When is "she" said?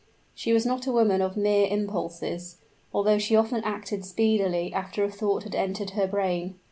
0.33-0.51, 3.19-3.35